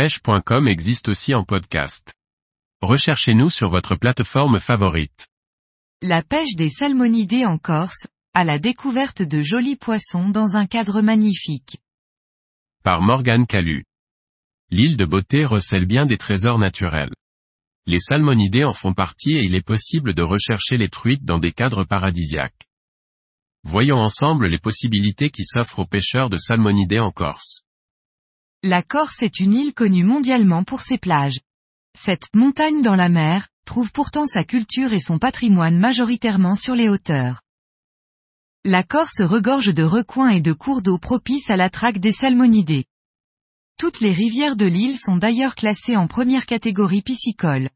pêche.com 0.00 0.66
existe 0.66 1.10
aussi 1.10 1.34
en 1.34 1.44
podcast. 1.44 2.14
Recherchez-nous 2.80 3.50
sur 3.50 3.68
votre 3.68 3.96
plateforme 3.96 4.58
favorite. 4.58 5.28
La 6.00 6.22
pêche 6.22 6.56
des 6.56 6.70
salmonidés 6.70 7.44
en 7.44 7.58
Corse, 7.58 8.06
à 8.32 8.44
la 8.44 8.58
découverte 8.58 9.20
de 9.20 9.42
jolis 9.42 9.76
poissons 9.76 10.30
dans 10.30 10.56
un 10.56 10.64
cadre 10.64 11.02
magnifique. 11.02 11.82
Par 12.82 13.02
Morgane 13.02 13.46
Calu. 13.46 13.84
L'île 14.70 14.96
de 14.96 15.04
Beauté 15.04 15.44
recèle 15.44 15.84
bien 15.84 16.06
des 16.06 16.16
trésors 16.16 16.58
naturels. 16.58 17.12
Les 17.84 18.00
salmonidés 18.00 18.64
en 18.64 18.72
font 18.72 18.94
partie 18.94 19.36
et 19.36 19.42
il 19.42 19.54
est 19.54 19.60
possible 19.60 20.14
de 20.14 20.22
rechercher 20.22 20.78
les 20.78 20.88
truites 20.88 21.26
dans 21.26 21.38
des 21.38 21.52
cadres 21.52 21.84
paradisiaques. 21.84 22.70
Voyons 23.64 23.98
ensemble 23.98 24.46
les 24.46 24.58
possibilités 24.58 25.28
qui 25.28 25.44
s'offrent 25.44 25.80
aux 25.80 25.86
pêcheurs 25.86 26.30
de 26.30 26.38
salmonidés 26.38 27.00
en 27.00 27.10
Corse. 27.10 27.64
La 28.62 28.82
Corse 28.82 29.22
est 29.22 29.40
une 29.40 29.54
île 29.54 29.72
connue 29.72 30.04
mondialement 30.04 30.64
pour 30.64 30.82
ses 30.82 30.98
plages. 30.98 31.40
Cette 31.98 32.34
montagne 32.34 32.82
dans 32.82 32.94
la 32.94 33.08
mer 33.08 33.48
trouve 33.64 33.90
pourtant 33.90 34.26
sa 34.26 34.44
culture 34.44 34.92
et 34.92 35.00
son 35.00 35.18
patrimoine 35.18 35.78
majoritairement 35.78 36.56
sur 36.56 36.74
les 36.74 36.90
hauteurs. 36.90 37.40
La 38.66 38.82
Corse 38.82 39.22
regorge 39.22 39.72
de 39.72 39.82
recoins 39.82 40.28
et 40.28 40.42
de 40.42 40.52
cours 40.52 40.82
d'eau 40.82 40.98
propices 40.98 41.48
à 41.48 41.56
la 41.56 41.70
traque 41.70 42.00
des 42.00 42.12
salmonidés. 42.12 42.84
Toutes 43.78 44.00
les 44.00 44.12
rivières 44.12 44.56
de 44.56 44.66
l'île 44.66 44.98
sont 44.98 45.16
d'ailleurs 45.16 45.54
classées 45.54 45.96
en 45.96 46.06
première 46.06 46.44
catégorie 46.44 47.00
piscicole. 47.00 47.70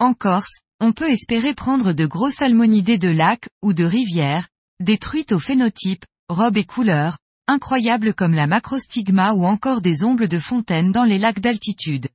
En 0.00 0.14
Corse, 0.14 0.58
on 0.80 0.92
peut 0.92 1.10
espérer 1.10 1.54
prendre 1.54 1.92
de 1.92 2.06
gros 2.06 2.30
salmonidés 2.30 2.98
de 2.98 3.08
lacs 3.08 3.48
ou 3.62 3.72
de 3.72 3.84
rivières, 3.84 4.48
des 4.80 4.98
truites 4.98 5.30
au 5.30 5.38
phénotype, 5.38 6.04
robes 6.28 6.56
et 6.56 6.64
couleurs, 6.64 7.18
incroyables 7.50 8.14
comme 8.14 8.32
la 8.32 8.46
macrostigma 8.46 9.32
ou 9.32 9.44
encore 9.44 9.82
des 9.82 10.02
ombres 10.02 10.26
de 10.26 10.38
fontaine 10.38 10.92
dans 10.92 11.04
les 11.04 11.18
lacs 11.18 11.40
d'altitude. 11.40 12.08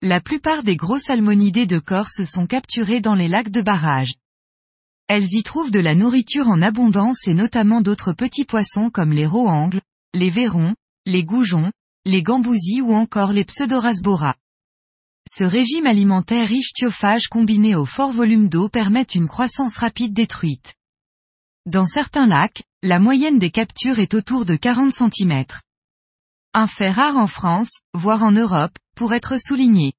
La 0.00 0.20
plupart 0.20 0.62
des 0.62 0.76
gros 0.76 0.98
salmonidés 0.98 1.66
de 1.66 1.78
Corse 1.78 2.24
sont 2.24 2.46
capturés 2.46 3.00
dans 3.00 3.14
les 3.14 3.28
lacs 3.28 3.50
de 3.50 3.62
barrage. 3.62 4.14
Elles 5.08 5.34
y 5.34 5.42
trouvent 5.42 5.70
de 5.70 5.80
la 5.80 5.94
nourriture 5.94 6.48
en 6.48 6.62
abondance 6.62 7.26
et 7.26 7.34
notamment 7.34 7.80
d'autres 7.80 8.12
petits 8.12 8.44
poissons 8.44 8.90
comme 8.90 9.12
les 9.12 9.26
roangles, 9.26 9.82
les 10.14 10.30
verrons, 10.30 10.74
les 11.04 11.24
goujons, 11.24 11.70
les 12.04 12.22
gambousis 12.22 12.80
ou 12.80 12.94
encore 12.94 13.32
les 13.32 13.44
pseudorasbora. 13.44 14.36
Ce 15.28 15.44
régime 15.44 15.86
alimentaire 15.86 16.48
riche 16.48 16.72
thiophage 16.72 17.28
combiné 17.28 17.74
au 17.74 17.84
fort 17.84 18.10
volume 18.10 18.48
d'eau 18.48 18.68
permet 18.68 19.02
une 19.02 19.28
croissance 19.28 19.76
rapide 19.76 20.14
des 20.14 20.26
truites. 20.26 20.74
Dans 21.66 21.86
certains 21.86 22.26
lacs, 22.26 22.64
la 22.82 22.98
moyenne 22.98 23.38
des 23.38 23.52
captures 23.52 24.00
est 24.00 24.14
autour 24.14 24.44
de 24.44 24.56
40 24.56 24.92
cm. 24.92 25.44
Un 26.54 26.66
fait 26.66 26.90
rare 26.90 27.16
en 27.16 27.28
France, 27.28 27.80
voire 27.94 28.24
en 28.24 28.32
Europe, 28.32 28.76
pour 28.96 29.14
être 29.14 29.40
souligné. 29.40 29.92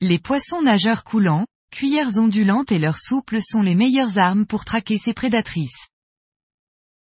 Les 0.00 0.20
poissons 0.20 0.62
nageurs 0.62 1.02
coulants, 1.02 1.46
cuillères 1.72 2.16
ondulantes 2.18 2.70
et 2.70 2.78
leurs 2.78 2.98
souples 2.98 3.42
sont 3.42 3.60
les 3.60 3.74
meilleures 3.74 4.18
armes 4.18 4.46
pour 4.46 4.64
traquer 4.64 4.98
ces 4.98 5.14
prédatrices. 5.14 5.88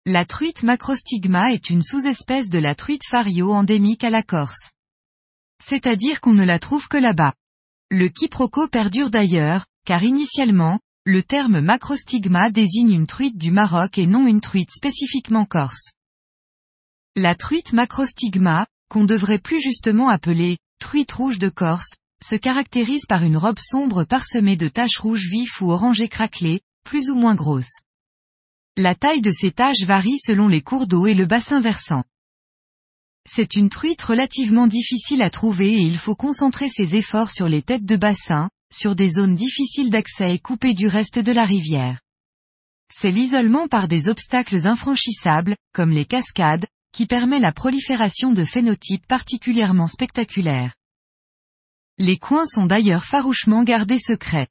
La 0.06 0.24
truite 0.24 0.64
macrostigma 0.64 1.52
est 1.52 1.70
une 1.70 1.84
sous-espèce 1.84 2.48
de 2.48 2.60
la 2.60 2.76
truite 2.76 3.06
fario 3.06 3.52
endémique 3.52 4.06
à 4.06 4.10
la 4.10 4.24
Corse. 4.24 4.72
C'est-à-dire 5.62 6.22
qu'on 6.22 6.34
ne 6.34 6.46
la 6.46 6.60
trouve 6.60 6.88
que 6.88 6.98
là-bas. 6.98 7.34
Le 7.90 8.08
quiproquo 8.08 8.70
perdure 8.70 9.10
d'ailleurs, 9.10 9.66
car 9.86 10.02
initialement, 10.04 10.80
le 11.06 11.22
terme 11.22 11.60
macrostigma 11.60 12.50
désigne 12.50 12.94
une 12.94 13.08
truite 13.08 13.38
du 13.38 13.52
Maroc 13.52 13.98
et 13.98 14.06
non 14.06 14.26
une 14.26 14.40
truite 14.40 14.72
spécifiquement 14.72 15.46
corse. 15.46 15.92
La 17.18 17.36
truite 17.36 17.74
macrostigma, 17.74 18.68
qu'on 18.90 19.04
devrait 19.04 19.40
plus 19.40 19.62
justement 19.62 20.08
appeler 20.08 20.60
truite 20.80 21.12
rouge 21.12 21.40
de 21.40 21.50
Corse, 21.50 21.96
se 22.24 22.36
caractérise 22.36 23.06
par 23.06 23.24
une 23.24 23.36
robe 23.36 23.60
sombre 23.60 24.06
parsemée 24.06 24.56
de 24.56 24.70
taches 24.70 24.98
rouges 24.98 25.28
vives 25.30 25.62
ou 25.62 25.72
orangées 25.72 26.08
craquelées, 26.08 26.62
plus 26.86 27.10
ou 27.10 27.16
moins 27.16 27.36
grosses. 27.36 27.82
La 28.78 28.96
taille 28.96 29.22
de 29.22 29.32
ces 29.32 29.52
taches 29.52 29.84
varie 29.84 30.20
selon 30.20 30.48
les 30.48 30.62
cours 30.62 30.88
d'eau 30.88 31.06
et 31.06 31.16
le 31.16 31.26
bassin 31.26 31.60
versant. 31.60 32.04
C'est 33.26 33.56
une 33.56 33.70
truite 33.70 34.02
relativement 34.02 34.68
difficile 34.68 35.22
à 35.22 35.30
trouver 35.30 35.74
et 35.74 35.82
il 35.82 35.98
faut 35.98 36.16
concentrer 36.16 36.70
ses 36.70 36.96
efforts 36.96 37.32
sur 37.32 37.48
les 37.48 37.62
têtes 37.62 37.86
de 37.86 37.98
bassin, 37.98 38.50
sur 38.74 38.96
des 38.96 39.10
zones 39.10 39.36
difficiles 39.36 39.90
d'accès 39.90 40.34
et 40.34 40.40
coupées 40.40 40.74
du 40.74 40.88
reste 40.88 41.20
de 41.20 41.32
la 41.32 41.46
rivière. 41.46 42.00
C'est 42.92 43.12
l'isolement 43.12 43.68
par 43.68 43.88
des 43.88 44.08
obstacles 44.08 44.68
infranchissables, 44.68 45.56
comme 45.74 45.92
les 45.92 46.06
cascades, 46.06 46.66
qui 46.94 47.06
permet 47.06 47.40
la 47.40 47.52
prolifération 47.52 48.32
de 48.32 48.46
phénotypes 48.46 49.06
particulièrement 49.08 49.88
spectaculaires. 49.88 50.74
Les 51.98 52.18
coins 52.18 52.46
sont 52.46 52.66
d'ailleurs 52.66 53.06
farouchement 53.06 53.64
gardés 53.64 54.00
secrets. 54.00 54.48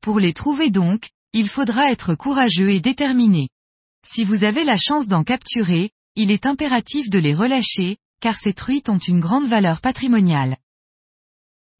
Pour 0.00 0.20
les 0.20 0.32
trouver 0.32 0.70
donc, 0.70 1.10
il 1.32 1.48
faudra 1.48 1.90
être 1.90 2.14
courageux 2.14 2.70
et 2.70 2.80
déterminé. 2.80 3.48
Si 4.06 4.22
vous 4.24 4.44
avez 4.44 4.64
la 4.64 4.76
chance 4.76 5.08
d'en 5.08 5.24
capturer, 5.24 5.90
il 6.14 6.30
est 6.30 6.46
impératif 6.46 7.10
de 7.10 7.18
les 7.18 7.34
relâcher, 7.34 7.96
car 8.20 8.36
ces 8.36 8.54
truites 8.54 8.88
ont 8.88 8.98
une 8.98 9.20
grande 9.20 9.46
valeur 9.46 9.80
patrimoniale. 9.80 10.56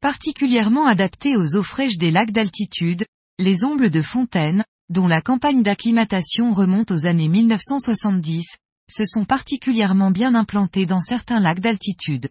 Particulièrement 0.05 0.85
adaptées 0.85 1.35
aux 1.35 1.55
eaux 1.55 1.63
fraîches 1.63 1.97
des 1.97 2.11
lacs 2.11 2.29
d'altitude, 2.29 3.07
les 3.39 3.63
ombles 3.63 3.89
de 3.89 4.03
fontaine, 4.03 4.63
dont 4.89 5.07
la 5.07 5.19
campagne 5.19 5.63
d'acclimatation 5.63 6.53
remonte 6.53 6.91
aux 6.91 7.07
années 7.07 7.27
1970, 7.27 8.45
se 8.87 9.03
sont 9.03 9.25
particulièrement 9.25 10.11
bien 10.11 10.35
implantées 10.35 10.85
dans 10.85 11.01
certains 11.01 11.39
lacs 11.39 11.59
d'altitude. 11.59 12.29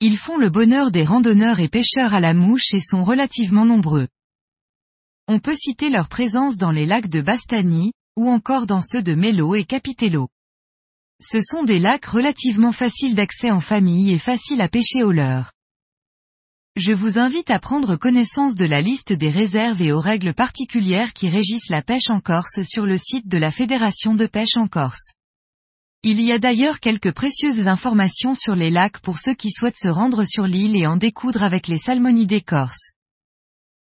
Ils 0.00 0.16
font 0.16 0.36
le 0.38 0.50
bonheur 0.50 0.90
des 0.90 1.04
randonneurs 1.04 1.60
et 1.60 1.68
pêcheurs 1.68 2.14
à 2.14 2.18
la 2.18 2.34
mouche 2.34 2.74
et 2.74 2.80
sont 2.80 3.04
relativement 3.04 3.64
nombreux. 3.64 4.08
On 5.28 5.38
peut 5.38 5.54
citer 5.54 5.88
leur 5.88 6.08
présence 6.08 6.56
dans 6.56 6.72
les 6.72 6.84
lacs 6.84 7.08
de 7.08 7.20
Bastani, 7.20 7.92
ou 8.16 8.28
encore 8.28 8.66
dans 8.66 8.82
ceux 8.82 9.02
de 9.02 9.14
Melo 9.14 9.54
et 9.54 9.66
Capitello. 9.66 10.30
Ce 11.20 11.38
sont 11.40 11.62
des 11.62 11.78
lacs 11.78 12.06
relativement 12.06 12.72
faciles 12.72 13.14
d'accès 13.14 13.52
en 13.52 13.60
famille 13.60 14.10
et 14.10 14.18
faciles 14.18 14.60
à 14.60 14.68
pêcher 14.68 15.04
au 15.04 15.12
leurre. 15.12 15.51
Je 16.76 16.94
vous 16.94 17.18
invite 17.18 17.50
à 17.50 17.58
prendre 17.58 17.96
connaissance 17.96 18.54
de 18.54 18.64
la 18.64 18.80
liste 18.80 19.12
des 19.12 19.28
réserves 19.28 19.82
et 19.82 19.92
aux 19.92 20.00
règles 20.00 20.32
particulières 20.32 21.12
qui 21.12 21.28
régissent 21.28 21.68
la 21.68 21.82
pêche 21.82 22.08
en 22.08 22.20
Corse 22.20 22.62
sur 22.62 22.86
le 22.86 22.96
site 22.96 23.28
de 23.28 23.36
la 23.36 23.50
Fédération 23.50 24.14
de 24.14 24.24
pêche 24.24 24.56
en 24.56 24.68
Corse. 24.68 25.12
Il 26.02 26.22
y 26.22 26.32
a 26.32 26.38
d'ailleurs 26.38 26.80
quelques 26.80 27.12
précieuses 27.12 27.68
informations 27.68 28.34
sur 28.34 28.56
les 28.56 28.70
lacs 28.70 29.00
pour 29.00 29.18
ceux 29.18 29.34
qui 29.34 29.50
souhaitent 29.50 29.76
se 29.76 29.88
rendre 29.88 30.24
sur 30.24 30.46
l'île 30.46 30.74
et 30.74 30.86
en 30.86 30.96
découdre 30.96 31.42
avec 31.42 31.68
les 31.68 31.76
salmonidés 31.76 32.40
corses. 32.40 32.94